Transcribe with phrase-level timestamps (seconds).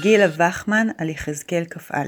[0.00, 2.04] גילה וחמן על יחזקאל כ"א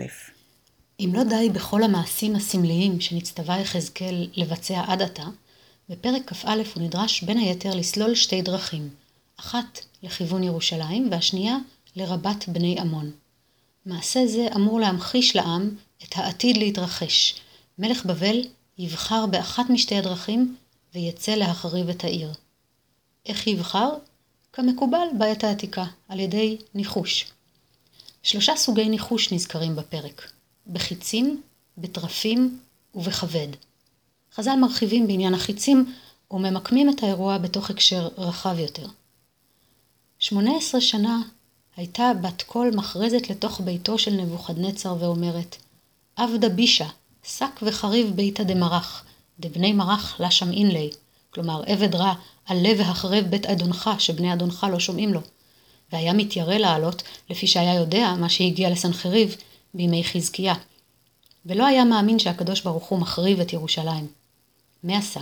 [1.01, 5.25] אם לא די בכל המעשים הסמליים שנצטווה יחזקאל לבצע עד עתה,
[5.89, 8.89] בפרק כ"א הוא נדרש בין היתר לסלול שתי דרכים,
[9.41, 11.57] אחת לכיוון ירושלים והשנייה
[11.97, 13.11] לרבת בני עמון.
[13.87, 15.71] מעשה זה אמור להמחיש לעם
[16.05, 17.35] את העתיד להתרחש.
[17.79, 18.41] מלך בבל
[18.79, 20.57] יבחר באחת משתי הדרכים
[20.95, 22.33] ויצא להחריב את העיר.
[23.27, 23.89] איך יבחר?
[24.53, 27.33] כמקובל בעת העתיקה, על ידי ניחוש.
[28.23, 30.31] שלושה סוגי ניחוש נזכרים בפרק,
[30.73, 31.43] בחיצים,
[31.79, 32.59] בטרפים
[32.95, 33.49] ובכבד.
[34.35, 35.95] חז"ל מרחיבים בעניין החיצים
[36.31, 38.87] וממקמים את האירוע בתוך הקשר רחב יותר.
[40.19, 41.23] שמונה עשרה שנה
[41.77, 45.57] הייתה בת קול מכרזת לתוך ביתו של נבוכדנצר ואומרת,
[46.17, 46.89] עבדה בישה,
[47.25, 49.05] שק וחריב ביתא דמרח,
[49.41, 50.91] דבני מרח לה שמעין לי,
[51.31, 52.15] כלומר עבד רע,
[52.47, 55.21] עלה והחרב בית אדונך, שבני אדונך לא שומעים לו.
[55.93, 59.37] והיה מתיירא לעלות, לפי שהיה יודע מה שהגיע לסנחריב
[59.75, 60.55] בימי חזקיה.
[61.47, 64.07] ולא היה מאמין שהקדוש ברוך הוא מחריב את ירושלים.
[64.85, 65.21] מה עשה?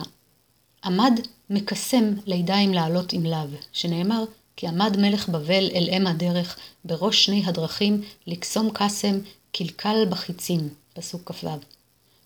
[0.84, 4.24] עמד מקסם לידיים לעלות עם לאו, שנאמר,
[4.56, 9.18] כי עמד מלך בבל אל אם הדרך, בראש שני הדרכים, לקסום קסם,
[9.52, 11.48] קלקל בחיצים, פסוק כ"ו.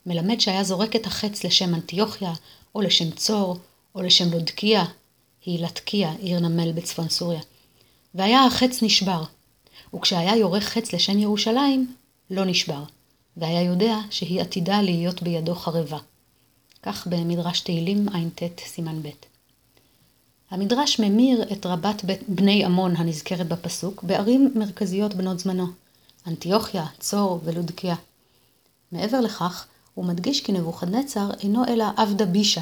[0.07, 2.33] מלמד שהיה זורק את החץ לשם אנטיוכיה,
[2.75, 3.59] או לשם צור,
[3.95, 4.85] או לשם לודקיה,
[5.45, 7.41] היא לטקיה, עיר נמל בצפון סוריה.
[8.15, 9.25] והיה החץ נשבר,
[9.95, 11.95] וכשהיה יורה חץ לשם ירושלים,
[12.31, 12.83] לא נשבר,
[13.37, 15.99] והיה יודע שהיא עתידה להיות בידו חרבה.
[16.83, 19.09] כך במדרש תהילים ע"ט סימן ב'.
[20.51, 25.67] המדרש ממיר את רבת בני עמון הנזכרת בפסוק בערים מרכזיות בנות זמנו,
[26.27, 27.95] אנטיוכיה, צור ולודקיה.
[28.93, 32.61] מעבר לכך, הוא מדגיש כי נבוכדנצר אינו אלא עבדה בישה,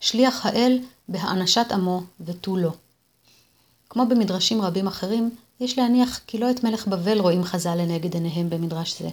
[0.00, 2.70] שליח האל בהענשת עמו ותו לא.
[3.92, 8.50] כמו במדרשים רבים אחרים, יש להניח כי לא את מלך בבל רואים חז"ל לנגד עיניהם
[8.50, 9.08] במדרש זה,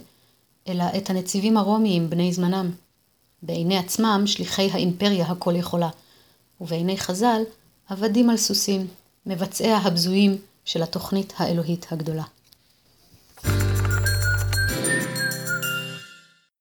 [0.68, 2.70] אלא את הנציבים הרומיים בני זמנם.
[3.42, 5.88] בעיני עצמם שליחי האימפריה הכל יכולה,
[6.60, 7.42] ובעיני חז"ל
[7.88, 8.86] עבדים על סוסים,
[9.26, 12.24] מבצעיה הבזויים של התוכנית האלוהית הגדולה.